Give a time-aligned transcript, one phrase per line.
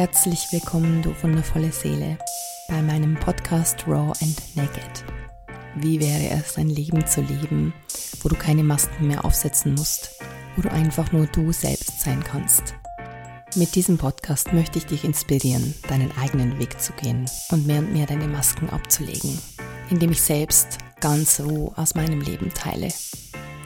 [0.00, 2.16] Herzlich willkommen, du wundervolle Seele,
[2.68, 5.04] bei meinem Podcast Raw and Naked.
[5.74, 7.74] Wie wäre es, ein Leben zu leben,
[8.22, 10.12] wo du keine Masken mehr aufsetzen musst,
[10.56, 12.76] wo du einfach nur du selbst sein kannst?
[13.56, 17.92] Mit diesem Podcast möchte ich dich inspirieren, deinen eigenen Weg zu gehen und mehr und
[17.92, 19.38] mehr deine Masken abzulegen,
[19.90, 22.88] indem ich selbst ganz roh aus meinem Leben teile.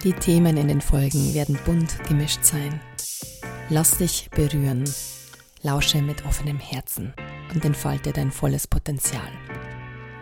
[0.03, 2.81] Die Themen in den Folgen werden bunt gemischt sein.
[3.69, 4.85] Lass dich berühren,
[5.65, 7.15] lausche mit offenem Herzen
[7.55, 9.33] und entfalte dein volles Potenzial.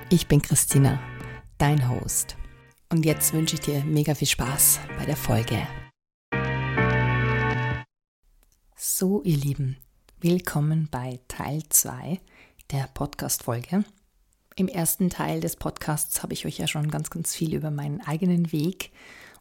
[0.09, 1.01] Ich bin Christina,
[1.59, 2.37] dein Host.
[2.91, 5.67] Und jetzt wünsche ich dir mega viel Spaß bei der Folge.
[8.77, 9.79] So, ihr Lieben,
[10.21, 12.21] willkommen bei Teil 2
[12.71, 13.85] der Podcast-Folge.
[14.55, 18.01] Im ersten Teil des Podcasts habe ich euch ja schon ganz, ganz viel über meinen
[18.01, 18.93] eigenen Weg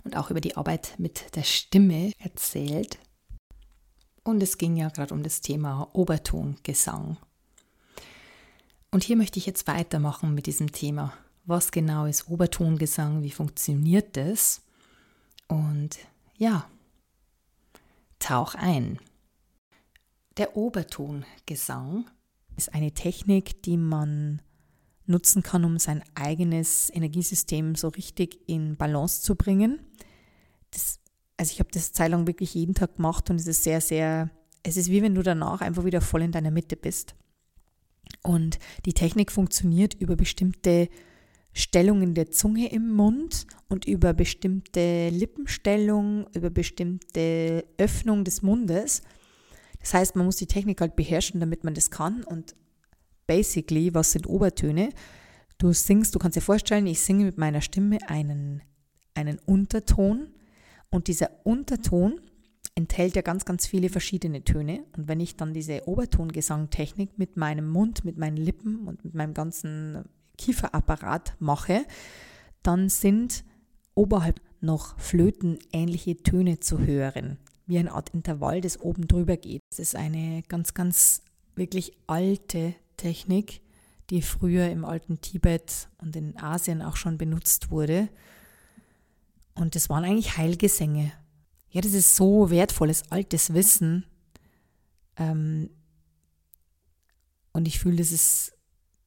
[0.04, 2.98] und auch über die Arbeit mit der Stimme erzählt.
[4.24, 7.18] Und es ging ja gerade um das Thema Obertongesang.
[8.92, 11.14] Und hier möchte ich jetzt weitermachen mit diesem Thema.
[11.46, 13.24] Was genau ist Obertongesang?
[13.24, 14.62] Wie funktioniert das?
[15.48, 15.98] Und
[16.38, 16.70] ja,
[18.20, 19.00] tauch ein.
[20.38, 22.06] Der Obertongesang
[22.58, 24.42] ist eine Technik, die man
[25.06, 29.80] nutzen kann, um sein eigenes Energiesystem so richtig in Balance zu bringen.
[30.72, 31.01] Das,
[31.42, 34.30] also ich habe das Zeit lang wirklich jeden Tag gemacht und es ist sehr, sehr,
[34.62, 37.16] es ist wie wenn du danach einfach wieder voll in deiner Mitte bist.
[38.22, 40.88] Und die Technik funktioniert über bestimmte
[41.52, 49.02] Stellungen der Zunge im Mund und über bestimmte Lippenstellung, über bestimmte Öffnung des Mundes.
[49.80, 52.24] Das heißt, man muss die Technik halt beherrschen, damit man das kann.
[52.24, 52.56] Und
[53.26, 54.90] basically, was sind Obertöne?
[55.58, 58.62] Du singst, du kannst dir vorstellen, ich singe mit meiner Stimme einen,
[59.16, 60.28] einen Unterton
[60.92, 62.20] und dieser Unterton
[62.76, 64.84] enthält ja ganz, ganz viele verschiedene Töne.
[64.96, 69.34] Und wenn ich dann diese Obertongesangtechnik mit meinem Mund, mit meinen Lippen und mit meinem
[69.34, 70.06] ganzen
[70.38, 71.86] Kieferapparat mache,
[72.64, 73.44] dann sind
[73.96, 79.62] oberhalb noch flötenähnliche Töne zu hören, wie eine Art Intervall, das oben drüber geht.
[79.72, 81.24] Das ist eine ganz, ganz
[81.56, 83.62] wirklich alte Technik,
[84.10, 88.10] die früher im alten Tibet und in Asien auch schon benutzt wurde.
[89.54, 91.12] Und das waren eigentlich Heilgesänge.
[91.70, 94.06] Ja, das ist so wertvolles, altes Wissen.
[95.18, 95.70] Ähm,
[97.54, 98.54] und ich fühle, das ist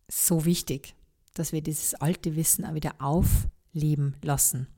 [0.09, 0.95] so wichtig,
[1.35, 4.69] dass wir dieses alte Wissen auch wieder aufleben lassen.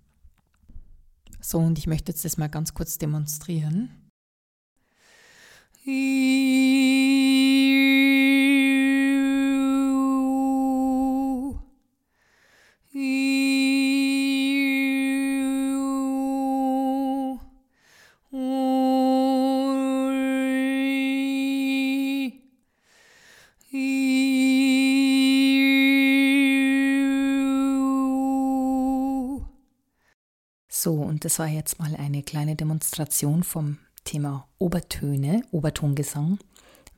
[1.41, 4.11] So, und ich möchte jetzt das mal ganz kurz demonstrieren.
[5.85, 5.91] So,
[31.17, 36.39] und das war jetzt mal eine kleine Demonstration vom Thema Obertöne, Obertongesang.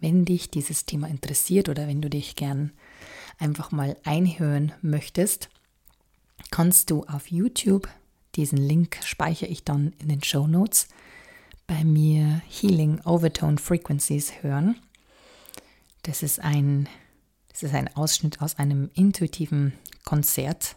[0.01, 2.73] Wenn dich dieses Thema interessiert oder wenn du dich gern
[3.39, 5.51] einfach mal einhören möchtest,
[6.51, 7.89] kannst du auf YouTube,
[8.35, 10.89] diesen Link speichere ich dann in den Show Notes,
[11.69, 14.81] bei mir Healing Overtone Frequencies hören.
[16.03, 16.89] Das ist ein,
[17.51, 19.75] das ist ein Ausschnitt aus einem intuitiven
[20.05, 20.75] Konzert,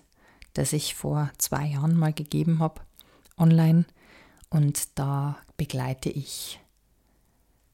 [0.54, 2.82] das ich vor zwei Jahren mal gegeben habe
[3.42, 3.86] online
[4.50, 6.60] und da begleite ich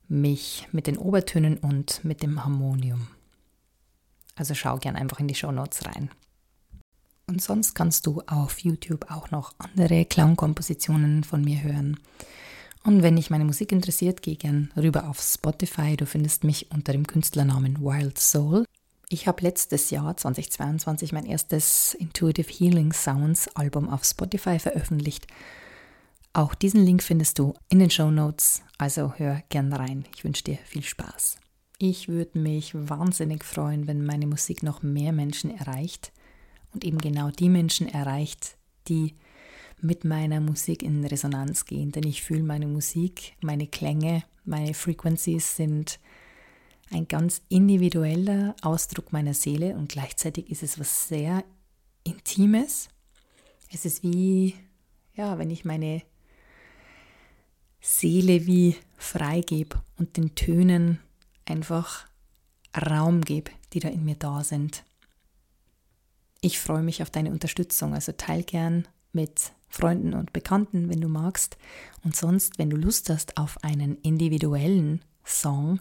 [0.07, 3.07] mich mit den Obertönen und mit dem Harmonium.
[4.35, 6.09] Also schau gern einfach in die Show Notes rein.
[7.25, 12.00] Und sonst kannst du auf YouTube auch noch andere Clown-Kompositionen von mir hören.
[12.83, 15.97] Und wenn dich meine Musik interessiert, geh gern rüber auf Spotify.
[15.97, 18.63] Du findest mich unter dem Künstlernamen Wild Soul.
[19.09, 25.27] Ich habe letztes Jahr 2022 mein erstes Intuitive Healing Sounds Album auf Spotify veröffentlicht
[26.33, 30.06] auch diesen Link findest du in den Show Notes, also hör gern rein.
[30.15, 31.38] Ich wünsche dir viel Spaß.
[31.79, 36.12] Ich würde mich wahnsinnig freuen, wenn meine Musik noch mehr Menschen erreicht
[36.74, 38.57] und eben genau die Menschen erreicht,
[38.88, 39.15] die
[39.81, 41.91] mit meiner Musik in Resonanz gehen.
[41.91, 46.00] Denn ich fühle meine Musik, meine Klänge, meine Frequencies sind
[46.89, 51.44] ein ganz individueller Ausdruck meiner Seele und gleichzeitig ist es was sehr
[52.03, 52.88] Intimes.
[53.71, 54.56] Es ist wie,
[55.13, 56.01] ja, wenn ich meine
[57.88, 61.00] Seele wie freigebe und den Tönen
[61.45, 62.06] einfach
[62.75, 64.84] Raum gebe, die da in mir da sind.
[66.42, 71.07] Ich freue mich auf deine Unterstützung, also teil gern mit Freunden und Bekannten, wenn du
[71.07, 71.57] magst.
[72.04, 75.80] Und sonst, wenn du Lust hast auf einen individuellen Song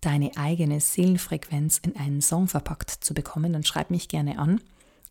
[0.00, 4.60] deine eigene Seelenfrequenz in einen Song verpackt zu bekommen, dann schreib mich gerne an.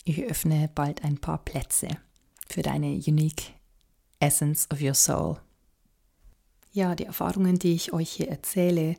[0.05, 1.89] Ich öffne bald ein paar Plätze
[2.47, 3.53] für deine Unique
[4.21, 5.37] Essence of Your Soul.
[6.77, 8.97] Ja, die Erfahrungen, die ich euch hier erzähle,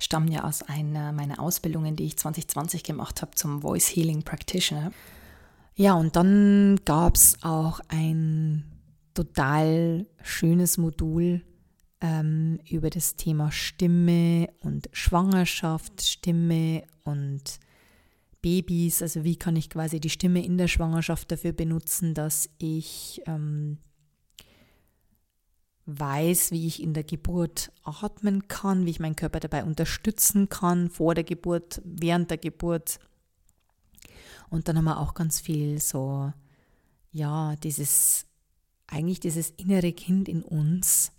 [0.00, 4.90] stammen ja aus einer meiner Ausbildungen, die ich 2020 gemacht habe zum Voice Healing Practitioner.
[5.76, 8.64] Ja, und dann gab es auch ein
[9.14, 11.42] total schönes Modul
[12.00, 17.60] ähm, über das Thema Stimme und Schwangerschaft, Stimme und
[18.42, 19.02] Babys.
[19.02, 23.78] Also wie kann ich quasi die Stimme in der Schwangerschaft dafür benutzen, dass ich ähm,
[25.86, 30.90] weiß, wie ich in der Geburt atmen kann, wie ich meinen Körper dabei unterstützen kann,
[30.90, 32.98] vor der Geburt, während der Geburt.
[34.50, 36.32] Und dann haben wir auch ganz viel so,
[37.12, 38.26] ja, dieses,
[38.86, 41.12] eigentlich dieses innere Kind in uns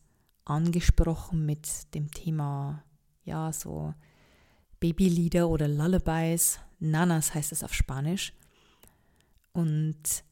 [0.46, 2.84] angesprochen mit dem Thema,
[3.24, 3.94] ja, so
[4.80, 6.60] Babylieder oder Lullabies.
[6.80, 8.34] Nanas heißt es auf Spanisch.
[9.54, 10.24] Und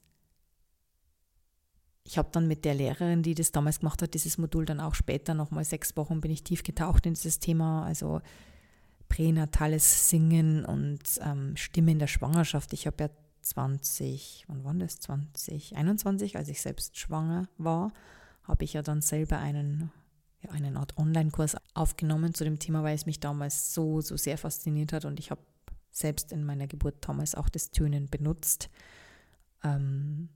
[2.10, 4.96] ich habe dann mit der Lehrerin, die das damals gemacht hat, dieses Modul dann auch
[4.96, 8.20] später nochmal sechs Wochen bin ich tief getaucht in dieses Thema, also
[9.10, 12.74] pränatales Singen und ähm, Stimme in der Schwangerschaft.
[12.74, 13.10] Ich habe ja
[13.42, 15.00] 20, wann war das?
[15.02, 17.94] 2021, als ich selbst schwanger war,
[18.42, 19.92] habe ich ja dann selber einen,
[20.42, 24.40] ja, einen Art Online-Kurs aufgenommen zu dem Thema, weil es mich damals so, so sehr
[24.40, 25.42] fasziniert hat und ich habe
[25.92, 28.72] selbst in meiner Geburt damals auch das Tönen benutzt.
[29.64, 30.30] Ähm,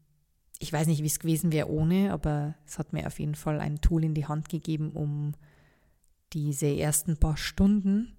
[0.63, 3.59] ich weiß nicht, wie es gewesen wäre ohne, aber es hat mir auf jeden Fall
[3.59, 5.33] ein Tool in die Hand gegeben, um
[6.31, 8.15] diese ersten paar Stunden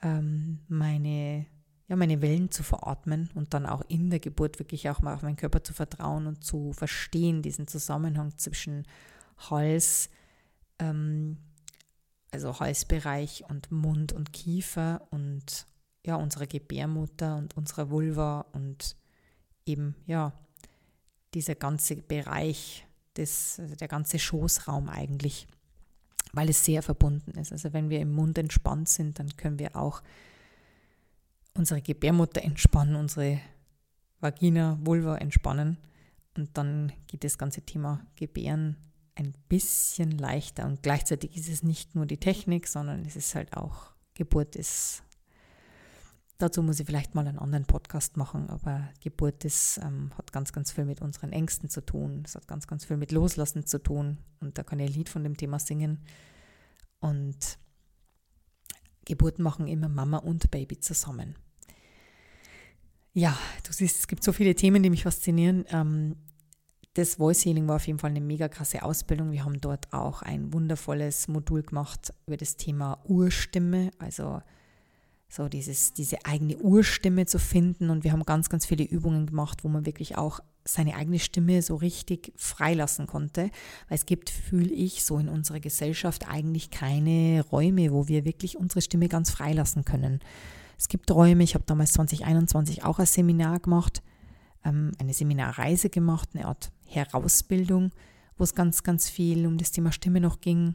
[0.00, 1.44] ähm, meine,
[1.86, 5.20] ja, meine Wellen zu veratmen und dann auch in der Geburt wirklich auch mal auf
[5.20, 8.84] meinen Körper zu vertrauen und zu verstehen, diesen Zusammenhang zwischen
[9.50, 10.08] Hals,
[10.78, 11.36] ähm,
[12.30, 15.66] also Halsbereich und Mund und Kiefer und
[16.06, 18.96] ja, unserer Gebärmutter und unserer Vulva und
[19.66, 20.32] eben, ja,
[21.34, 22.86] dieser ganze Bereich,
[23.16, 25.46] des, also der ganze Schoßraum eigentlich,
[26.32, 27.52] weil es sehr verbunden ist.
[27.52, 30.02] Also wenn wir im Mund entspannt sind, dann können wir auch
[31.54, 33.40] unsere Gebärmutter entspannen, unsere
[34.20, 35.78] Vagina, Vulva entspannen
[36.36, 38.76] und dann geht das ganze Thema Gebären
[39.14, 43.56] ein bisschen leichter und gleichzeitig ist es nicht nur die Technik, sondern es ist halt
[43.56, 45.02] auch Geburt ist
[46.40, 50.52] Dazu muss ich vielleicht mal einen anderen Podcast machen, aber Geburt ist, ähm, hat ganz,
[50.52, 52.22] ganz viel mit unseren Ängsten zu tun.
[52.24, 54.18] Es hat ganz, ganz viel mit Loslassen zu tun.
[54.40, 55.98] Und da kann ich ein Lied von dem Thema singen.
[57.00, 57.58] Und
[59.04, 61.34] Geburt machen immer Mama und Baby zusammen.
[63.14, 63.36] Ja,
[63.66, 65.64] du siehst, es gibt so viele Themen, die mich faszinieren.
[65.70, 66.14] Ähm,
[66.94, 69.32] das Voice Healing war auf jeden Fall eine mega krasse Ausbildung.
[69.32, 74.40] Wir haben dort auch ein wundervolles Modul gemacht über das Thema Urstimme, also
[75.28, 77.90] so dieses, diese eigene Urstimme zu finden.
[77.90, 81.62] Und wir haben ganz, ganz viele Übungen gemacht, wo man wirklich auch seine eigene Stimme
[81.62, 83.50] so richtig freilassen konnte.
[83.88, 88.56] Weil es gibt, fühle ich, so in unserer Gesellschaft eigentlich keine Räume, wo wir wirklich
[88.56, 90.20] unsere Stimme ganz freilassen können.
[90.78, 94.02] Es gibt Räume, ich habe damals 2021 auch ein Seminar gemacht,
[94.64, 97.90] ähm, eine Seminarreise gemacht, eine Art Herausbildung,
[98.36, 100.74] wo es ganz, ganz viel um das Thema Stimme noch ging,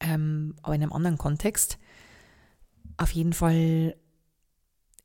[0.00, 1.78] ähm, aber in einem anderen Kontext.
[2.96, 3.96] Auf jeden Fall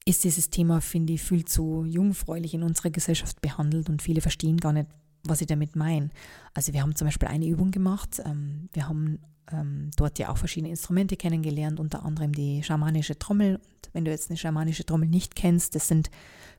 [0.06, 4.58] ist dieses Thema, finde ich, viel zu jungfräulich in unserer Gesellschaft behandelt und viele verstehen
[4.58, 4.88] gar nicht,
[5.24, 6.10] was ich damit meine.
[6.54, 8.22] Also wir haben zum Beispiel eine Übung gemacht.
[8.26, 9.20] Ähm, wir haben
[9.52, 13.58] ähm, dort ja auch verschiedene Instrumente kennengelernt, unter anderem die schamanische Trommel.
[13.58, 16.10] Und wenn du jetzt eine schamanische Trommel nicht kennst, das sind,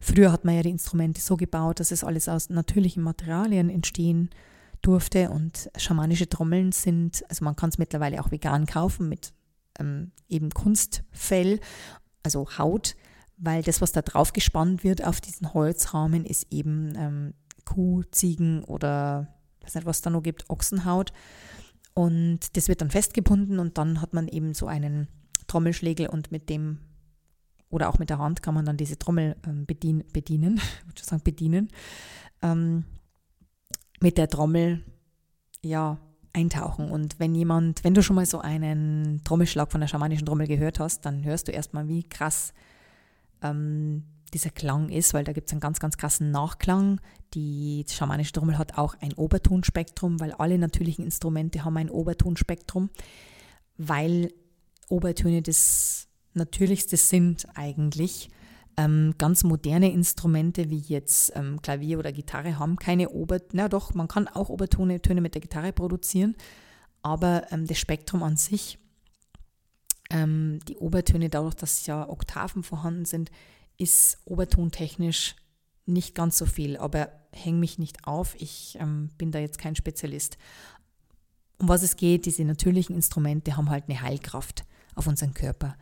[0.01, 4.31] früher hat man ja die Instrumente so gebaut, dass es alles aus natürlichen Materialien entstehen
[4.83, 5.31] durfte.
[5.31, 9.33] Und schamanische Trommeln sind, also man kann es mittlerweile auch vegan kaufen mit
[9.81, 11.61] ähm, eben Kunstfell,
[12.23, 12.97] also Haut,
[13.37, 17.35] weil das, was da drauf gespannt wird auf diesen Holzrahmen, ist eben ähm,
[17.65, 19.29] Kuh, Ziegen oder
[19.63, 21.13] weiß nicht, was da noch gibt, Ochsenhaut.
[21.95, 25.09] Und das wird dann festgebunden und dann hat man eben so einen
[25.47, 26.79] Trommelschlägel und mit dem
[27.71, 30.61] oder auch mit der Hand kann man dann diese Trommel ähm, bedien, bedienen,
[30.95, 31.69] ich sagen bedienen.
[32.43, 32.85] Ähm,
[34.01, 34.85] mit der Trommel,
[35.63, 35.99] ja,
[36.33, 36.91] eintauchen.
[36.91, 40.79] Und wenn jemand, wenn du schon mal so einen Trommelschlag von der schamanischen Trommel gehört
[40.79, 42.53] hast, dann hörst du erstmal, wie krass
[43.43, 47.01] ähm, dieser Klang ist, weil da gibt es einen ganz, ganz krassen Nachklang.
[47.35, 52.91] Die schamanische Trommel hat auch ein Obertonspektrum, weil alle natürlichen Instrumente haben ein Obertonspektrum,
[53.77, 54.33] weil
[54.89, 58.31] Obertöne das Natürlichste sind eigentlich.
[58.77, 63.63] Ähm, ganz moderne Instrumente wie jetzt ähm, Klavier oder Gitarre haben keine Obertöne.
[63.63, 66.37] Na doch, man kann auch Obertöne Töne mit der Gitarre produzieren,
[67.03, 68.79] aber ähm, das Spektrum an sich
[70.13, 73.31] Ähm, die Obertöne, dadurch, dass ja Oktaven vorhanden sind,
[73.79, 75.37] ist obertontechnisch
[75.87, 78.35] nicht ganz so viel, aber häng mich nicht auf.
[78.39, 80.37] Ich ähm, bin da jetzt kein Spezialist.
[81.59, 84.65] Um was es geht, diese natürlichen Instrumente haben halt eine Heilkraft
[84.97, 85.77] auf unseren Körper.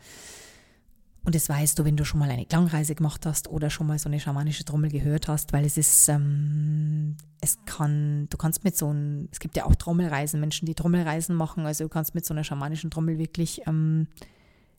[1.29, 3.99] Und das weißt du, wenn du schon mal eine Klangreise gemacht hast oder schon mal
[3.99, 8.79] so eine schamanische Trommel gehört hast, weil es ist, ähm, es kann, du kannst mit
[8.79, 12.25] so einem, es gibt ja auch Trommelreisen, Menschen, die Trommelreisen machen, also du kannst mit
[12.25, 14.07] so einer schamanischen Trommel wirklich ähm,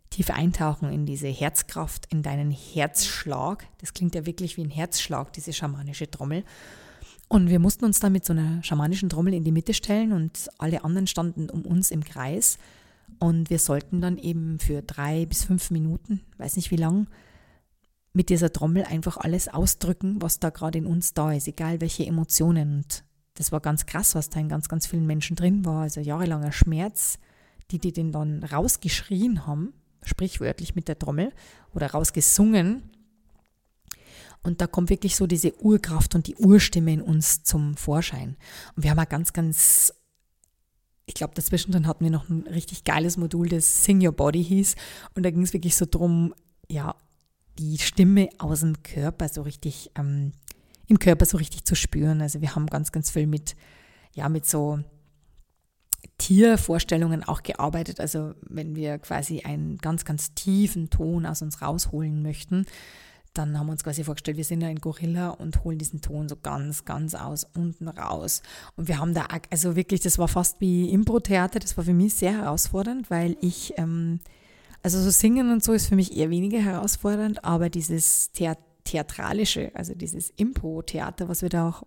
[0.10, 3.68] tief eintauchen in diese Herzkraft, in deinen Herzschlag.
[3.78, 6.44] Das klingt ja wirklich wie ein Herzschlag, diese schamanische Trommel.
[7.28, 10.50] Und wir mussten uns dann mit so einer schamanischen Trommel in die Mitte stellen und
[10.58, 12.58] alle anderen standen um uns im Kreis.
[13.20, 17.08] Und wir sollten dann eben für drei bis fünf Minuten, weiß nicht wie lang,
[18.14, 22.06] mit dieser Trommel einfach alles ausdrücken, was da gerade in uns da ist, egal welche
[22.06, 22.78] Emotionen.
[22.78, 23.04] Und
[23.36, 25.84] das war ganz krass, was da in ganz, ganz vielen Menschen drin war.
[25.84, 27.20] Also jahrelanger Schmerz,
[27.72, 29.74] die die den dann rausgeschrien haben,
[30.04, 31.32] sprichwörtlich mit der Trommel
[31.74, 32.84] oder rausgesungen.
[34.42, 38.38] Und da kommt wirklich so diese Urkraft und die Urstimme in uns zum Vorschein.
[38.76, 39.94] Und wir haben auch ganz, ganz
[41.10, 44.76] ich glaube, dazwischen hatten wir noch ein richtig geiles Modul, das Sing Your Body hieß.
[45.16, 46.36] Und da ging es wirklich so drum,
[46.70, 46.96] ja,
[47.58, 50.34] die Stimme aus dem Körper so richtig, ähm,
[50.86, 52.22] im Körper so richtig zu spüren.
[52.22, 53.56] Also wir haben ganz, ganz viel mit,
[54.14, 54.82] ja, mit so
[56.20, 58.00] Tiervorstellungen auch gearbeitet.
[58.00, 62.68] Also wenn wir quasi einen ganz, ganz tiefen Ton aus uns rausholen möchten,
[63.40, 66.36] dann haben wir uns quasi vorgestellt, wir sind ein Gorilla und holen diesen Ton so
[66.36, 68.42] ganz, ganz aus unten raus.
[68.76, 72.16] Und wir haben da, also wirklich, das war fast wie Impro-Theater, das war für mich
[72.16, 74.20] sehr herausfordernd, weil ich, ähm,
[74.84, 79.72] also so singen und so ist für mich eher weniger herausfordernd, aber dieses Theat Theatralische,
[79.76, 81.84] also dieses Impro-Theater, was wir da auch,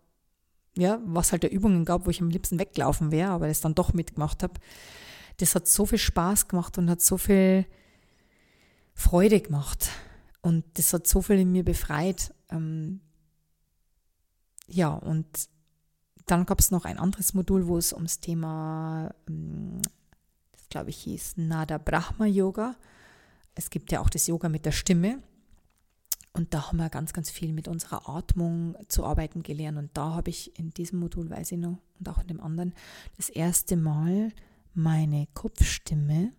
[0.77, 3.75] ja, was halt da Übungen gab, wo ich am liebsten weglaufen wäre, aber das dann
[3.75, 4.55] doch mitgemacht habe,
[5.39, 7.67] das hat so viel Spaß gemacht und hat so viel
[8.95, 9.91] Freude gemacht.
[10.43, 12.35] Und das hat so viel in mir befreit.
[12.51, 13.01] Ähm,
[14.67, 15.27] ja, und
[16.27, 19.81] dann gab es noch ein anderes Modul, wo es ums Thema, ähm,
[20.53, 22.77] das glaube ich hieß Nada Brahma Yoga.
[23.55, 25.23] Es gibt ja auch das Yoga mit der Stimme.
[26.35, 29.77] Und da haben wir ganz, ganz viel mit unserer Atmung zu arbeiten gelernt.
[29.77, 32.75] Und da habe ich in diesem Modul, weiß ich noch, und auch in dem anderen,
[33.17, 34.33] das erste Mal
[34.73, 36.33] meine Kopfstimme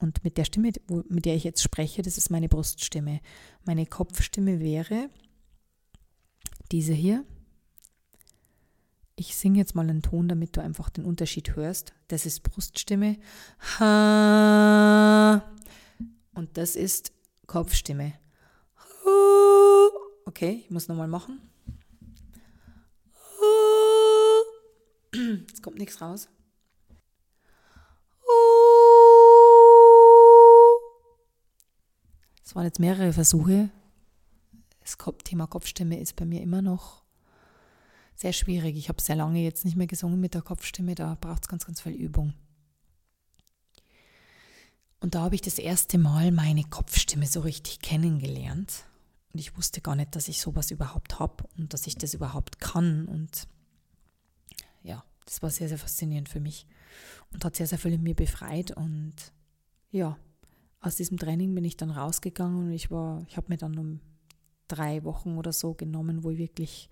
[0.00, 0.72] und mit der Stimme,
[1.08, 3.20] mit der ich jetzt spreche, das ist meine Bruststimme.
[3.64, 5.10] Meine Kopfstimme wäre
[6.72, 7.24] diese hier.
[9.14, 11.92] Ich singe jetzt mal einen Ton, damit du einfach den Unterschied hörst.
[12.08, 13.18] Das ist Bruststimme.
[16.34, 17.12] Und das ist
[17.46, 18.14] Kopfstimme.
[20.24, 21.42] Okay, ich muss nochmal machen.
[25.12, 26.28] Jetzt kommt nichts raus.
[32.50, 33.70] Es waren jetzt mehrere Versuche.
[34.80, 37.04] Das Thema Kopfstimme ist bei mir immer noch
[38.16, 38.76] sehr schwierig.
[38.76, 41.64] Ich habe sehr lange jetzt nicht mehr gesungen mit der Kopfstimme, da braucht es ganz,
[41.64, 42.34] ganz viel Übung.
[44.98, 48.82] Und da habe ich das erste Mal meine Kopfstimme so richtig kennengelernt.
[49.32, 52.58] Und ich wusste gar nicht, dass ich sowas überhaupt habe und dass ich das überhaupt
[52.58, 53.06] kann.
[53.06, 53.46] Und
[54.82, 56.66] ja, das war sehr, sehr faszinierend für mich
[57.32, 58.72] und hat sehr, sehr viel in mir befreit.
[58.72, 59.14] Und
[59.92, 60.18] ja,
[60.80, 64.00] aus diesem Training bin ich dann rausgegangen und ich war, ich habe mir dann um
[64.68, 66.88] drei Wochen oder so genommen, wo ich wirklich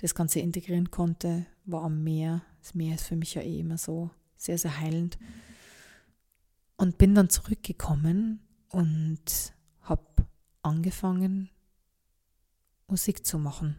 [0.00, 2.42] das Ganze integrieren konnte, war am Meer.
[2.60, 5.18] Das Meer ist für mich ja eh immer so sehr, sehr heilend.
[6.76, 8.40] Und bin dann zurückgekommen
[8.70, 10.04] und habe
[10.62, 11.48] angefangen,
[12.86, 13.76] Musik zu machen.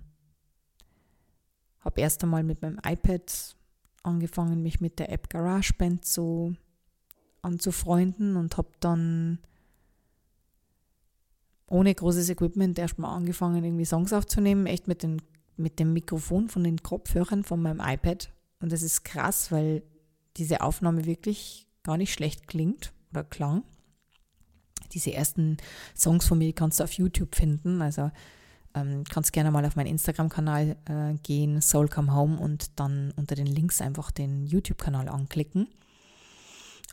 [1.79, 3.55] Habe erst einmal mit meinem iPad
[4.03, 6.57] angefangen, mich mit der App GarageBand zu
[7.41, 9.39] anzufreunden und habe dann
[11.69, 15.21] ohne großes Equipment erstmal angefangen, irgendwie Songs aufzunehmen, echt mit, den,
[15.57, 18.31] mit dem Mikrofon von den Kopfhörern von meinem iPad.
[18.59, 19.83] Und das ist krass, weil
[20.37, 23.63] diese Aufnahme wirklich gar nicht schlecht klingt oder klang.
[24.93, 25.57] Diese ersten
[25.95, 27.81] Songs von mir kannst du auf YouTube finden.
[27.81, 28.11] Also
[28.73, 33.35] ähm, kannst gerne mal auf meinen Instagram-Kanal äh, gehen, Soul Come Home, und dann unter
[33.35, 35.67] den Links einfach den YouTube-Kanal anklicken.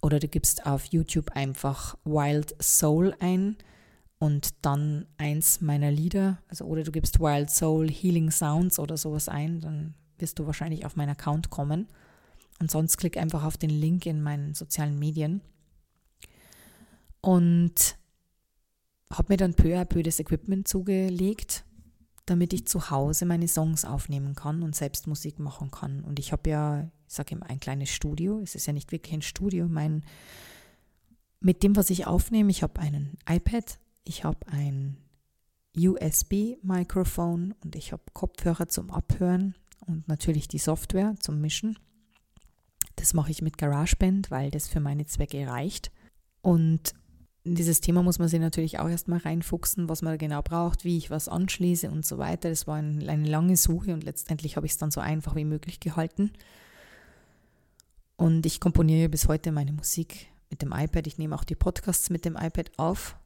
[0.04, 3.56] Oder du gibst auf YouTube einfach Wild Soul ein
[4.18, 9.30] und dann eins meiner Lieder, also oder du gibst Wild Soul Healing Sounds oder sowas
[9.30, 11.88] ein, dann wirst du wahrscheinlich auf meinen Account kommen.
[12.60, 15.40] Und sonst klick einfach auf den Link in meinen sozialen Medien.
[17.22, 17.96] Und
[19.10, 21.64] habe mir dann peu à peu das Equipment zugelegt,
[22.26, 26.04] damit ich zu Hause meine Songs aufnehmen kann und selbst Musik machen kann.
[26.04, 28.40] Und ich habe ja, ich sage immer, ein kleines Studio.
[28.40, 29.68] Es ist ja nicht wirklich ein Studio.
[29.68, 30.04] Mein,
[31.38, 34.96] mit dem, was ich aufnehme, ich habe einen iPad, ich habe ein
[35.76, 39.54] USB-Mikrofon und ich habe Kopfhörer zum Abhören
[39.86, 41.78] und natürlich die Software zum Mischen.
[42.96, 45.92] Das mache ich mit GarageBand, weil das für meine Zwecke reicht.
[46.42, 46.94] Und
[47.44, 50.98] in dieses Thema muss man sich natürlich auch erstmal reinfuchsen, was man genau braucht, wie
[50.98, 52.48] ich was anschließe und so weiter.
[52.48, 55.78] Das war eine lange Suche und letztendlich habe ich es dann so einfach wie möglich
[55.78, 56.32] gehalten.
[58.16, 61.06] Und ich komponiere bis heute meine Musik mit dem iPad.
[61.06, 63.16] Ich nehme auch die Podcasts mit dem iPad auf.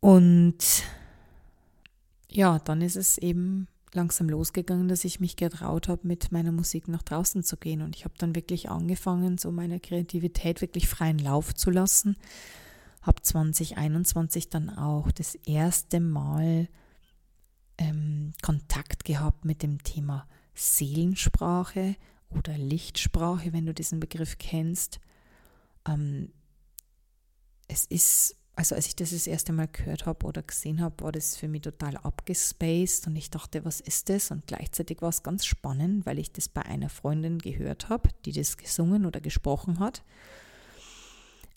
[0.00, 0.84] Und
[2.30, 6.86] ja, dann ist es eben langsam losgegangen, dass ich mich getraut habe, mit meiner Musik
[6.86, 7.82] nach draußen zu gehen.
[7.82, 12.16] Und ich habe dann wirklich angefangen, so meine Kreativität wirklich freien Lauf zu lassen.
[13.02, 16.68] Habe 2021 dann auch das erste Mal
[17.78, 21.96] ähm, Kontakt gehabt mit dem Thema Seelensprache
[22.36, 25.00] oder Lichtsprache, wenn du diesen Begriff kennst.
[25.86, 26.32] Ähm,
[27.68, 31.12] es ist also als ich das das erste Mal gehört habe oder gesehen habe, war
[31.12, 34.30] das für mich total abgespaced und ich dachte, was ist das?
[34.30, 38.32] Und gleichzeitig war es ganz spannend, weil ich das bei einer Freundin gehört habe, die
[38.32, 40.02] das gesungen oder gesprochen hat.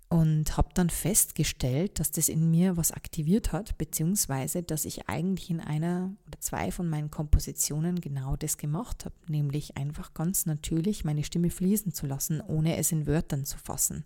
[0.09, 5.51] Und habe dann festgestellt, dass das in mir was aktiviert hat, beziehungsweise dass ich eigentlich
[5.51, 11.05] in einer oder zwei von meinen Kompositionen genau das gemacht habe, nämlich einfach ganz natürlich
[11.05, 14.03] meine Stimme fließen zu lassen, ohne es in Wörtern zu fassen.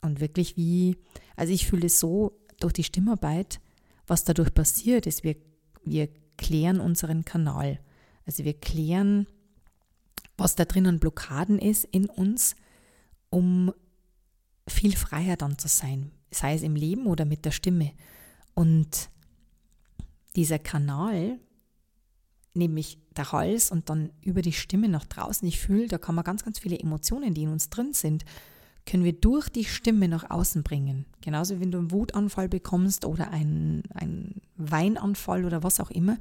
[0.00, 0.96] Und wirklich wie,
[1.36, 3.60] also ich fühle es so durch die Stimmarbeit,
[4.06, 5.36] was dadurch passiert ist, wir,
[5.84, 6.08] wir
[6.38, 7.78] klären unseren Kanal.
[8.26, 9.26] Also wir klären,
[10.36, 12.56] was da drin an Blockaden ist in uns,
[13.30, 13.72] um
[14.68, 17.92] viel freier dann zu sein, sei es im Leben oder mit der Stimme.
[18.54, 19.10] Und
[20.36, 21.38] dieser Kanal,
[22.54, 26.24] nämlich der Hals und dann über die Stimme nach draußen, ich fühle, da kann man
[26.24, 28.24] ganz, ganz viele Emotionen, die in uns drin sind,
[28.86, 31.06] können wir durch die Stimme nach außen bringen.
[31.20, 36.18] Genauso wie wenn du einen Wutanfall bekommst oder einen, einen Weinanfall oder was auch immer,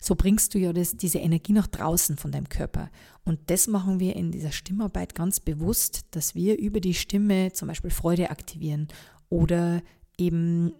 [0.00, 2.90] so bringst du ja das, diese Energie nach draußen von deinem Körper.
[3.24, 7.68] Und das machen wir in dieser Stimmarbeit ganz bewusst, dass wir über die Stimme zum
[7.68, 8.88] Beispiel Freude aktivieren
[9.28, 9.82] oder
[10.16, 10.72] eben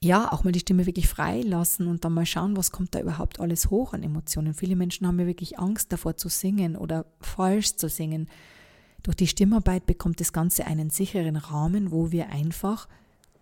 [0.00, 3.00] ja, auch mal die Stimme wirklich frei lassen und dann mal schauen, was kommt da
[3.00, 4.54] überhaupt alles hoch an Emotionen.
[4.54, 8.28] Viele Menschen haben ja wirklich Angst davor zu singen oder falsch zu singen.
[9.02, 12.88] Durch die Stimmarbeit bekommt das Ganze einen sicheren Rahmen, wo wir einfach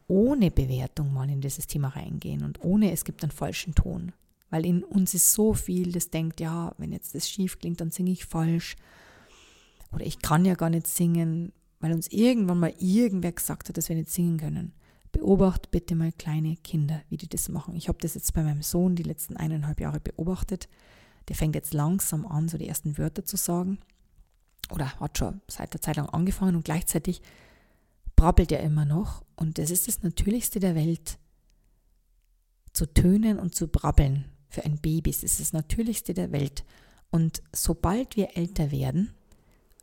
[0.09, 4.13] ohne Bewertung mal in dieses Thema reingehen und ohne es gibt einen falschen Ton.
[4.51, 7.91] Weil in uns ist so viel, das denkt, ja, wenn jetzt das schief klingt, dann
[7.91, 8.77] singe ich falsch.
[9.93, 13.89] Oder ich kann ja gar nicht singen, weil uns irgendwann mal irgendwer gesagt hat, dass
[13.89, 14.73] wir nicht singen können.
[15.13, 17.75] Beobacht bitte mal kleine Kinder, wie die das machen.
[17.75, 20.69] Ich habe das jetzt bei meinem Sohn die letzten eineinhalb Jahre beobachtet.
[21.29, 23.79] Der fängt jetzt langsam an, so die ersten Wörter zu sagen
[24.71, 27.23] oder hat schon seit der Zeit lang angefangen und gleichzeitig
[28.15, 29.25] brabbelt er immer noch.
[29.35, 31.19] Und das ist das Natürlichste der Welt,
[32.73, 34.27] zu tönen und zu brabbeln
[34.57, 35.11] für ein Baby.
[35.11, 36.65] Ist das Natürlichste der Welt.
[37.11, 39.11] Und sobald wir älter werden,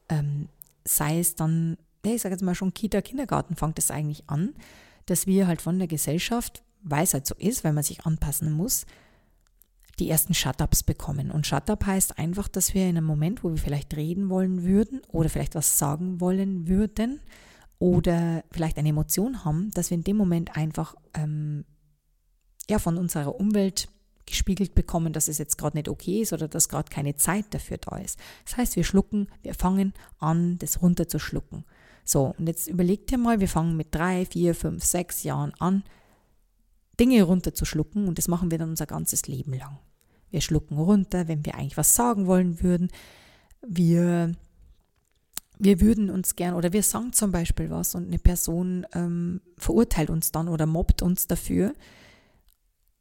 [0.09, 0.49] ähm,
[0.83, 4.53] sei es dann, ich sage jetzt mal schon Kita, Kindergarten, fängt es eigentlich an,
[5.05, 8.51] dass wir halt von der Gesellschaft, weil es halt so ist, weil man sich anpassen
[8.51, 8.85] muss,
[9.99, 11.31] die ersten Shut-ups bekommen.
[11.31, 15.01] Und Shut-up heißt einfach, dass wir in einem Moment, wo wir vielleicht reden wollen würden
[15.09, 17.21] oder vielleicht was sagen wollen würden
[17.77, 21.63] oder vielleicht eine Emotion haben, dass wir in dem Moment einfach ähm,
[22.69, 23.87] ja, von unserer Umwelt
[24.25, 27.77] gespiegelt bekommen, dass es jetzt gerade nicht okay ist oder dass gerade keine Zeit dafür
[27.77, 28.19] da ist.
[28.45, 31.65] Das heißt, wir schlucken, wir fangen an, das runterzuschlucken.
[32.05, 35.83] So, und jetzt überlegt ihr mal, wir fangen mit drei, vier, fünf, sechs Jahren an,
[36.99, 39.79] Dinge runterzuschlucken und das machen wir dann unser ganzes Leben lang.
[40.29, 42.89] Wir schlucken runter, wenn wir eigentlich was sagen wollen würden.
[43.65, 44.33] Wir,
[45.59, 50.09] wir würden uns gern oder wir sagen zum Beispiel was und eine Person ähm, verurteilt
[50.09, 51.73] uns dann oder mobbt uns dafür.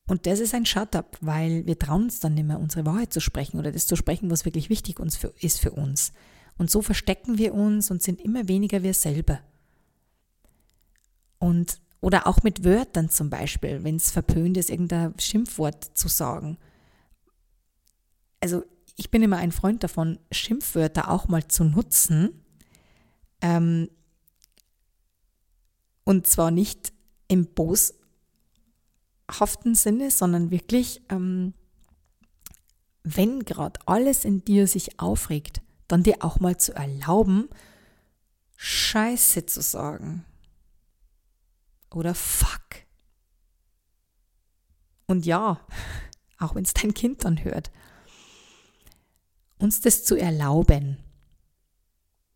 [0.06, 3.20] Und das ist ein Shut-up, weil wir trauen uns dann nicht mehr, unsere Wahrheit zu
[3.20, 6.12] sprechen oder das zu sprechen, was wirklich wichtig uns für, ist für uns.
[6.58, 9.40] Und so verstecken wir uns und sind immer weniger wir selber.
[11.38, 16.58] Und oder auch mit Wörtern zum Beispiel, wenn es verpönt ist, irgendein Schimpfwort zu sagen.
[18.40, 18.64] Also
[18.96, 22.44] ich bin immer ein Freund davon, Schimpfwörter auch mal zu nutzen.
[23.40, 23.88] Ähm,
[26.04, 26.92] und zwar nicht
[27.28, 27.46] im
[29.32, 31.54] boshaften Sinne, sondern wirklich, ähm,
[33.02, 37.48] wenn gerade alles in dir sich aufregt, dann dir auch mal zu erlauben,
[38.56, 40.24] Scheiße zu sagen
[41.92, 42.60] oder fuck.
[45.06, 45.60] Und ja,
[46.38, 47.70] auch wenn es dein Kind dann hört,
[49.58, 50.98] uns das zu erlauben.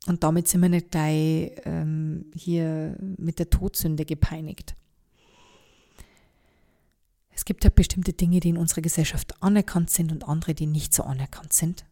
[0.07, 4.77] Und damit sind wir nicht gleich ähm, hier mit der Todsünde gepeinigt.
[7.37, 10.95] Es gibt ja bestimmte Dinge, die in unserer Gesellschaft anerkannt sind und andere, die nicht
[10.95, 11.85] so anerkannt sind.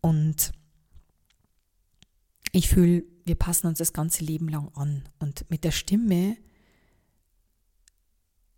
[0.00, 0.52] Und
[2.52, 5.08] ich fühle, wir passen uns das ganze Leben lang an.
[5.18, 6.36] Und mit der Stimme,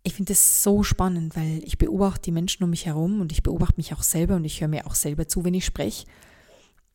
[0.03, 3.41] ich finde das so spannend, weil ich beobachte die Menschen um mich herum und ich
[3.41, 6.05] beobachte mich auch selber und ich höre mir auch selber zu, wenn ich spreche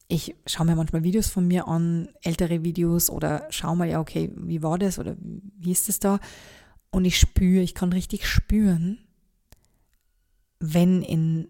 [0.08, 4.30] ich schaue mir manchmal Videos von mir an, ältere Videos oder schaue mal, ja, okay,
[4.36, 6.20] wie war das oder wie ist das da?
[6.90, 8.98] Und ich spüre, ich kann richtig spüren,
[10.72, 11.48] wenn in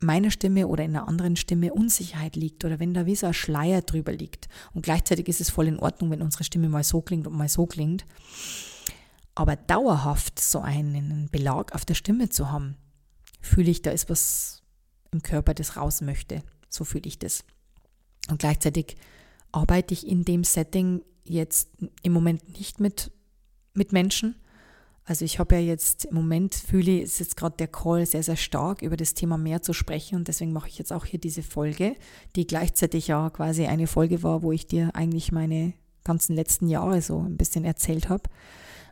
[0.00, 3.34] meiner Stimme oder in einer anderen Stimme Unsicherheit liegt oder wenn da wie so ein
[3.34, 4.48] Schleier drüber liegt.
[4.72, 7.48] Und gleichzeitig ist es voll in Ordnung, wenn unsere Stimme mal so klingt und mal
[7.48, 8.04] so klingt.
[9.34, 12.76] Aber dauerhaft so einen Belag auf der Stimme zu haben,
[13.40, 14.62] fühle ich, da ist was
[15.10, 16.42] im Körper, das raus möchte.
[16.68, 17.44] So fühle ich das.
[18.28, 18.96] Und gleichzeitig
[19.52, 21.70] arbeite ich in dem Setting jetzt
[22.02, 23.10] im Moment nicht mit,
[23.72, 24.36] mit Menschen.
[25.06, 28.22] Also ich habe ja jetzt im Moment fühle ich, ist jetzt gerade der Call sehr,
[28.22, 31.20] sehr stark, über das Thema mehr zu sprechen und deswegen mache ich jetzt auch hier
[31.20, 31.94] diese Folge,
[32.36, 37.02] die gleichzeitig ja quasi eine Folge war, wo ich dir eigentlich meine ganzen letzten Jahre
[37.02, 38.30] so ein bisschen erzählt habe.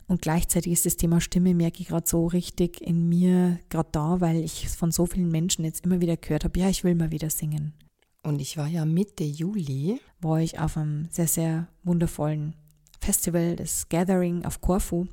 [0.05, 4.21] Und gleichzeitig ist das Thema Stimme, merke ich gerade so richtig in mir gerade da,
[4.21, 7.11] weil ich von so vielen Menschen jetzt immer wieder gehört habe, ja, ich will mal
[7.11, 7.73] wieder singen.
[8.21, 12.55] Und ich war ja Mitte Juli, war ich auf einem sehr, sehr wundervollen
[13.01, 15.07] Festival, das Gathering auf Korfu.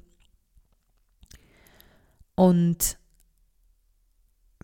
[2.41, 2.97] Und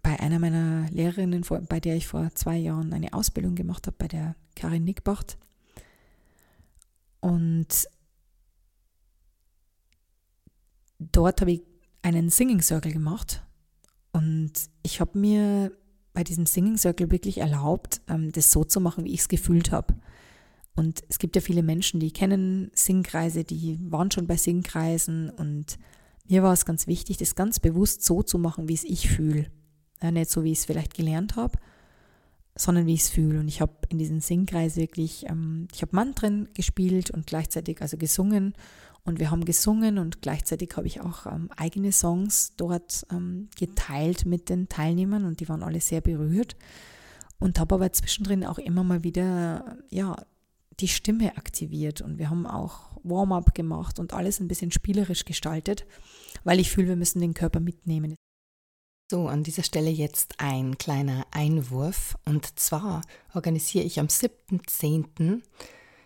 [0.01, 4.09] bei einer meiner Lehrerinnen, bei der ich vor zwei Jahren eine Ausbildung gemacht habe, bei
[4.09, 5.37] der Karin Nickbacht.
[7.21, 7.67] Und
[10.99, 11.65] dort habe ich
[12.01, 13.45] einen Singing Circle gemacht.
[14.11, 15.71] Und ich habe mir
[16.15, 19.71] bei diesem Singing Circle wirklich erlaubt, ähm, das so zu machen, wie ich es gefühlt
[19.71, 19.97] habe.
[20.77, 25.79] Und es gibt ja viele Menschen, die kennen Singkreise, die waren schon bei Singkreisen und
[26.29, 29.51] mir war es ganz wichtig, das ganz bewusst so zu machen, wie es ich fühle.
[30.03, 31.59] Ja, nicht so, wie ich es vielleicht gelernt habe,
[32.55, 33.41] sondern wie ich es fühle.
[33.41, 37.97] Und ich habe in diesem Singkreis wirklich, ähm, ich habe Mantren gespielt und gleichzeitig also
[37.97, 38.55] gesungen
[39.07, 44.27] und wir haben gesungen und gleichzeitig habe ich auch ähm, eigene Songs dort ähm, geteilt
[44.27, 46.57] mit den Teilnehmern und die waren alle sehr berührt.
[47.39, 50.17] Und habe aber zwischendrin auch immer mal wieder, ja,
[50.81, 55.87] die Stimme aktiviert und wir haben auch Warm-up gemacht und alles ein bisschen spielerisch gestaltet,
[56.45, 58.17] weil ich fühle, wir müssen den Körper mitnehmen.
[59.11, 62.17] So, an dieser Stelle jetzt ein kleiner Einwurf.
[62.25, 63.03] Und zwar
[63.35, 65.43] organisiere ich am 7.10.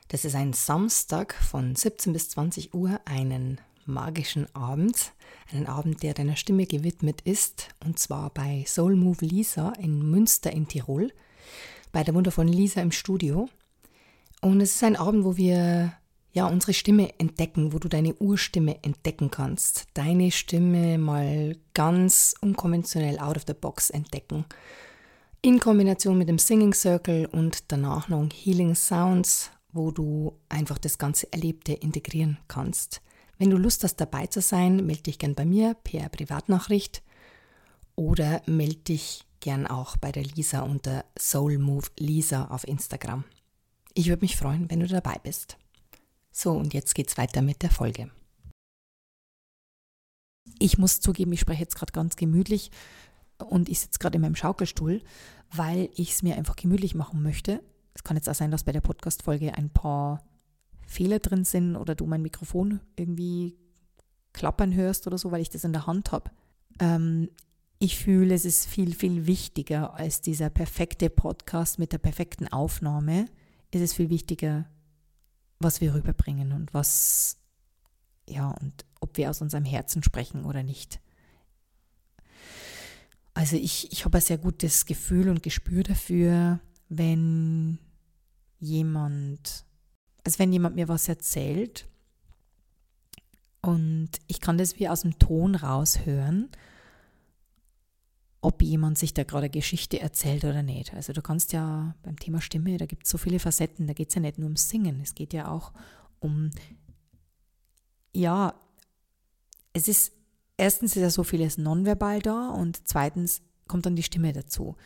[0.08, 5.12] Das ist ein Samstag von 17 bis 20 Uhr, einen magischen Abend,
[5.50, 10.52] einen Abend, der deiner Stimme gewidmet ist, und zwar bei Soul Move Lisa in Münster
[10.52, 11.12] in Tirol,
[11.92, 13.48] bei der wundervollen Lisa im Studio.
[14.40, 15.92] Und es ist ein Abend, wo wir
[16.32, 23.18] ja unsere Stimme entdecken, wo du deine Urstimme entdecken kannst, deine Stimme mal ganz unkonventionell
[23.18, 24.44] out of the box entdecken.
[25.42, 30.98] In Kombination mit dem Singing Circle und danach noch Healing Sounds wo du einfach das
[30.98, 33.00] ganze Erlebte integrieren kannst.
[33.38, 37.02] Wenn du Lust hast, dabei zu sein, melde dich gern bei mir per Privatnachricht
[37.96, 43.24] oder melde dich gern auch bei der Lisa unter Soul Move Lisa auf Instagram.
[43.94, 45.56] Ich würde mich freuen, wenn du dabei bist.
[46.32, 48.10] So, und jetzt geht's weiter mit der Folge.
[50.58, 52.70] Ich muss zugeben, ich spreche jetzt gerade ganz gemütlich
[53.38, 55.02] und ich sitze gerade in meinem Schaukelstuhl,
[55.50, 57.60] weil ich es mir einfach gemütlich machen möchte
[57.94, 60.22] es kann jetzt auch sein, dass bei der Podcast-Folge ein paar
[60.86, 63.56] Fehler drin sind oder du mein Mikrofon irgendwie
[64.32, 66.30] klappern hörst oder so, weil ich das in der Hand habe.
[66.78, 67.28] Ähm,
[67.78, 73.26] ich fühle, es ist viel, viel wichtiger als dieser perfekte Podcast mit der perfekten Aufnahme.
[73.70, 74.66] Es ist viel wichtiger,
[75.58, 77.38] was wir rüberbringen und was,
[78.28, 81.00] ja, und ob wir aus unserem Herzen sprechen oder nicht.
[83.34, 87.78] Also ich, ich habe ein sehr gutes Gefühl und Gespür dafür, wenn
[88.58, 89.64] jemand,
[90.24, 91.88] also wenn jemand mir was erzählt
[93.62, 96.48] und ich kann das wie aus dem Ton raushören,
[98.40, 100.94] ob jemand sich da gerade Geschichte erzählt oder nicht.
[100.94, 104.08] Also du kannst ja beim Thema Stimme, da gibt es so viele Facetten, da geht
[104.08, 105.72] es ja nicht nur ums Singen, es geht ja auch
[106.20, 106.50] um,
[108.14, 108.54] ja,
[109.72, 110.12] es ist,
[110.56, 114.76] erstens ist ja so vieles nonverbal da und zweitens kommt dann die Stimme dazu.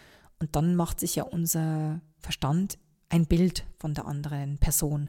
[0.41, 5.09] Und dann macht sich ja unser Verstand ein Bild von der anderen Person.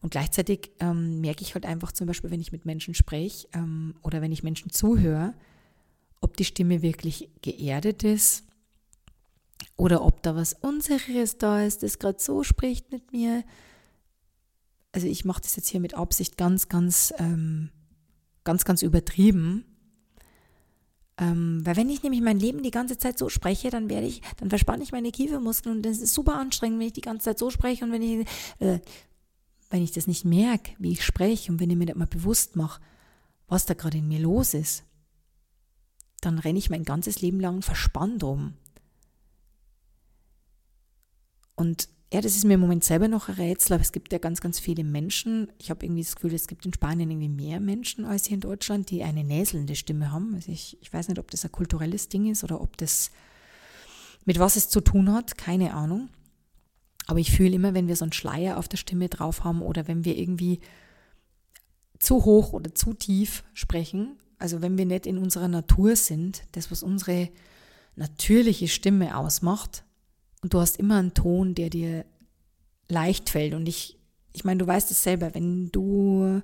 [0.00, 3.94] Und gleichzeitig ähm, merke ich halt einfach zum Beispiel, wenn ich mit Menschen spreche ähm,
[4.02, 5.34] oder wenn ich Menschen zuhöre,
[6.20, 8.44] ob die Stimme wirklich geerdet ist
[9.76, 13.44] oder ob da was Unsicheres da ist, das gerade so spricht mit mir.
[14.92, 17.70] also ich mache das jetzt hier mit Absicht ganz, ganz, ähm,
[18.44, 19.64] ganz, ganz übertrieben.
[21.18, 24.20] Ähm, weil wenn ich nämlich mein Leben die ganze Zeit so spreche, dann werde ich,
[24.38, 27.38] dann verspanne ich meine Kiefermuskeln und das ist super anstrengend, wenn ich die ganze Zeit
[27.38, 28.26] so spreche und wenn ich,
[28.58, 28.80] äh,
[29.70, 32.56] wenn ich das nicht merke, wie ich spreche und wenn ich mir das mal bewusst
[32.56, 32.82] mache,
[33.48, 34.84] was da gerade in mir los ist,
[36.26, 38.54] dann renne ich mein ganzes Leben lang verspannt rum.
[41.54, 44.18] Und ja, das ist mir im Moment selber noch ein Rätsel, aber es gibt ja
[44.18, 45.50] ganz, ganz viele Menschen.
[45.58, 48.40] Ich habe irgendwie das Gefühl, es gibt in Spanien irgendwie mehr Menschen als hier in
[48.40, 50.34] Deutschland, die eine näselnde Stimme haben.
[50.34, 53.10] Also ich, ich weiß nicht, ob das ein kulturelles Ding ist oder ob das
[54.24, 56.08] mit was es zu tun hat, keine Ahnung.
[57.06, 59.86] Aber ich fühle immer, wenn wir so einen Schleier auf der Stimme drauf haben oder
[59.86, 60.58] wenn wir irgendwie
[62.00, 66.70] zu hoch oder zu tief sprechen, also wenn wir nicht in unserer Natur sind, das,
[66.70, 67.30] was unsere
[67.94, 69.84] natürliche Stimme ausmacht,
[70.42, 72.04] und du hast immer einen Ton, der dir
[72.88, 73.54] leicht fällt.
[73.54, 73.98] Und ich,
[74.32, 76.40] ich meine, du weißt es selber, wenn du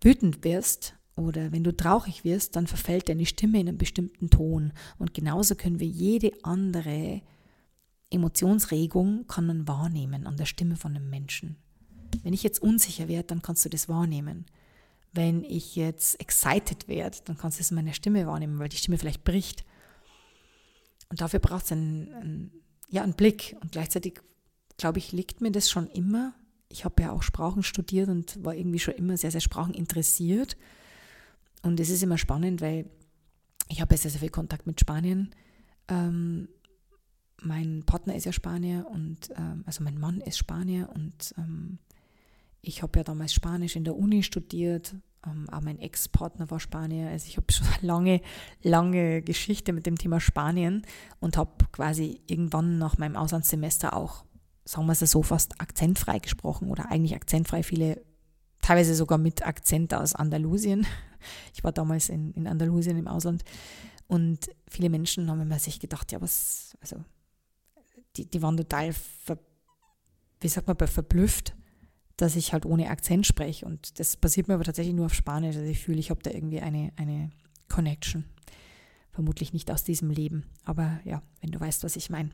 [0.00, 4.72] wütend wirst oder wenn du traurig wirst, dann verfällt deine Stimme in einen bestimmten Ton.
[4.98, 7.22] Und genauso können wir jede andere
[8.10, 11.56] Emotionsregung kann man wahrnehmen an der Stimme von einem Menschen.
[12.24, 14.46] Wenn ich jetzt unsicher werde, dann kannst du das wahrnehmen.
[15.12, 18.76] Wenn ich jetzt excited werde, dann kannst du es in meiner Stimme wahrnehmen, weil die
[18.76, 19.64] Stimme vielleicht bricht.
[21.08, 22.52] Und dafür braucht es einen, einen
[22.88, 23.56] ja, ein Blick.
[23.60, 24.20] Und gleichzeitig,
[24.76, 26.34] glaube ich, liegt mir das schon immer.
[26.68, 30.56] Ich habe ja auch Sprachen studiert und war irgendwie schon immer sehr, sehr Sprachen interessiert.
[31.62, 32.88] Und es ist immer spannend, weil
[33.68, 35.34] ich habe ja sehr, sehr viel Kontakt mit Spanien.
[35.88, 36.48] Ähm,
[37.42, 41.78] mein Partner ist ja Spanier und ähm, also mein Mann ist Spanier und ähm,
[42.62, 44.94] ich habe ja damals Spanisch in der Uni studiert
[45.26, 47.08] ähm, auch mein Ex-Partner war Spanier.
[47.08, 48.20] Also ich habe schon eine lange,
[48.62, 50.86] lange Geschichte mit dem Thema Spanien
[51.20, 54.24] und habe quasi irgendwann nach meinem Auslandssemester auch,
[54.64, 58.02] sagen wir es so, fast akzentfrei gesprochen oder eigentlich akzentfrei, viele,
[58.62, 60.86] teilweise sogar mit Akzent aus Andalusien.
[61.52, 63.44] Ich war damals in, in Andalusien im Ausland
[64.06, 66.96] und viele Menschen haben immer sich gedacht, ja, was, also
[68.16, 69.36] die, die waren total, ver,
[70.40, 71.54] wie sagt man, verblüfft,
[72.20, 73.64] dass ich halt ohne Akzent spreche.
[73.66, 75.56] Und das passiert mir aber tatsächlich nur auf Spanisch.
[75.56, 77.30] Also ich fühle, ich habe da irgendwie eine, eine
[77.68, 78.24] Connection.
[79.12, 80.44] Vermutlich nicht aus diesem Leben.
[80.64, 82.30] Aber ja, wenn du weißt, was ich meine.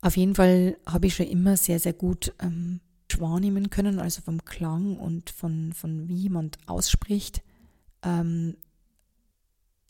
[0.00, 2.80] Auf jeden Fall habe ich schon immer sehr, sehr gut ähm,
[3.18, 7.42] wahrnehmen können, also vom Klang und von, von wie jemand ausspricht,
[8.02, 8.56] ähm,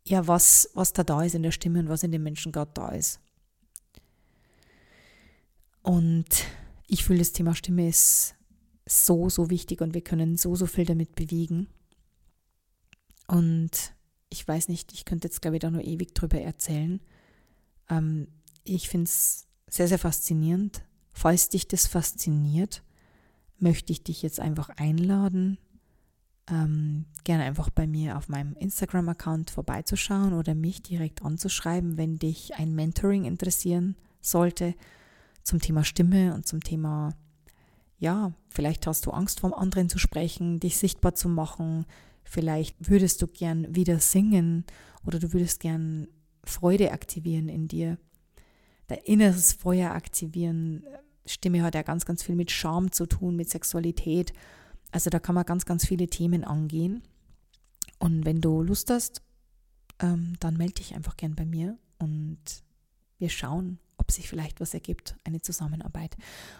[0.06, 2.70] ja, was, was da da ist in der Stimme und was in den Menschen gerade
[2.72, 3.20] da ist.
[5.82, 6.26] Und
[6.88, 8.34] ich fühle, das Thema Stimme ist
[8.86, 11.68] so, so wichtig und wir können so, so viel damit bewegen.
[13.28, 13.94] Und
[14.30, 17.00] ich weiß nicht, ich könnte jetzt, glaube ich, da nur ewig drüber erzählen.
[17.90, 18.28] Ähm,
[18.64, 20.82] ich finde es sehr, sehr faszinierend.
[21.12, 22.82] Falls dich das fasziniert,
[23.58, 25.58] möchte ich dich jetzt einfach einladen,
[26.50, 32.54] ähm, gerne einfach bei mir auf meinem Instagram-Account vorbeizuschauen oder mich direkt anzuschreiben, wenn dich
[32.54, 34.74] ein Mentoring interessieren sollte
[35.48, 37.14] zum Thema Stimme und zum Thema,
[37.98, 41.86] ja, vielleicht hast du Angst vom anderen zu sprechen, dich sichtbar zu machen,
[42.22, 44.64] vielleicht würdest du gern wieder singen
[45.04, 46.06] oder du würdest gern
[46.44, 47.98] Freude aktivieren in dir,
[48.86, 50.84] dein inneres Feuer aktivieren.
[51.26, 54.32] Stimme hat ja ganz, ganz viel mit Charme zu tun, mit Sexualität.
[54.92, 57.02] Also da kann man ganz, ganz viele Themen angehen.
[57.98, 59.22] Und wenn du Lust hast,
[59.98, 62.38] ähm, dann melde dich einfach gern bei mir und
[63.18, 66.16] wir schauen, ob sich vielleicht was ergibt, eine Zusammenarbeit.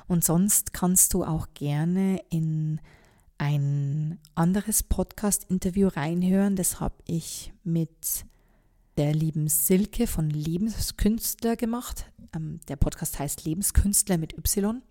[0.06, 2.78] Und sonst kannst du auch gerne in
[3.38, 6.56] ein anderes Podcast-Interview reinhören.
[6.56, 8.26] Das habe ich mit
[8.98, 12.12] der lieben Silke von Lebenskünstler gemacht.
[12.34, 14.82] Ähm, der Podcast heißt Lebenskünstler mit Y.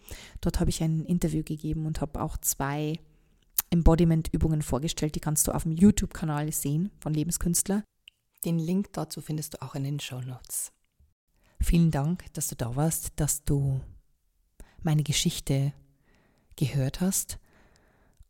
[0.42, 3.00] Dort habe ich ein Interview gegeben und habe auch zwei
[3.70, 5.14] Embodiment-Übungen vorgestellt.
[5.14, 7.84] Die kannst du auf dem YouTube-Kanal sehen von Lebenskünstler.
[8.46, 10.72] Den Link dazu findest du auch in den Show Notes.
[11.60, 13.82] Vielen Dank, dass du da warst, dass du
[14.82, 15.74] meine Geschichte
[16.56, 17.40] gehört hast.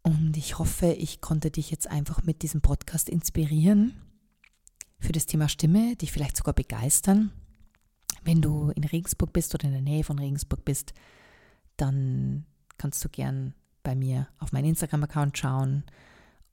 [0.02, 4.02] Und ich hoffe, ich konnte dich jetzt einfach mit diesem Podcast inspirieren
[5.00, 7.32] für das Thema Stimme, dich vielleicht sogar begeistern.
[8.24, 10.94] Wenn du in Regensburg bist oder in der Nähe von Regensburg bist,
[11.76, 12.46] dann
[12.78, 15.84] kannst du gern bei mir auf meinen Instagram-Account schauen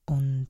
[0.06, 0.48] und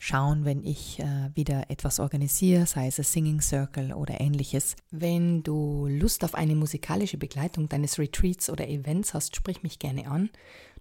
[0.00, 4.74] schauen, wenn ich äh, wieder etwas organisiere, sei es ein Singing Circle oder ähnliches.
[4.90, 10.10] Wenn du Lust auf eine musikalische Begleitung deines Retreats oder Events hast, sprich mich gerne
[10.10, 10.30] an.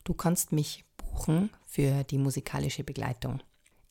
[0.06, 3.42] Du kannst mich buchen für die musikalische Begleitung.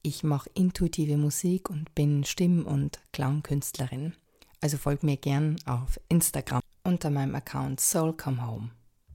[0.02, 4.14] Ich mache intuitive Musik und bin Stimm- und Klangkünstlerin.
[4.62, 8.70] Also folg mir gern auf Instagram unter meinem Account Soul Come Home.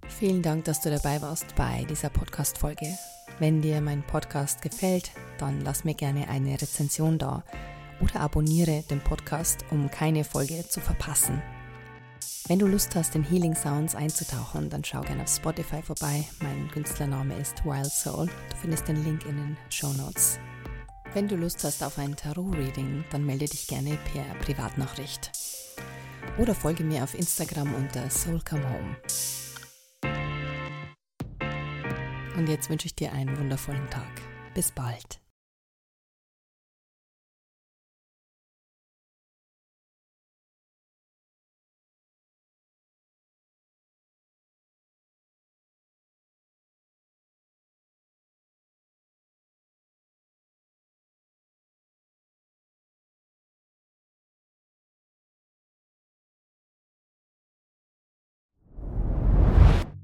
[0.08, 2.88] Vielen Dank, dass du dabei warst bei dieser Podcast-Folge.
[3.40, 7.44] Wenn dir mein Podcast gefällt, dann lass mir gerne eine Rezension da
[8.02, 11.42] oder abonniere den Podcast, um keine Folge zu verpassen.
[12.48, 16.26] Wenn du Lust hast, in Healing Sounds einzutauchen, dann schau gerne auf Spotify vorbei.
[16.42, 18.26] Mein Künstlername ist Wild Soul.
[18.26, 20.40] Du findest den Link in den Show Notes.
[21.14, 25.32] Wenn du Lust hast auf ein Tarot-Reading, dann melde dich gerne per Privatnachricht.
[26.38, 29.43] Oder folge mir auf Instagram unter Soul Come Home.
[32.36, 34.22] Und jetzt wünsche ich dir einen wundervollen Tag.
[34.54, 35.23] Bis bald.